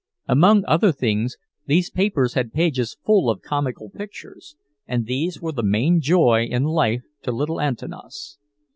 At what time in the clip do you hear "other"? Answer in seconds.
0.65-0.91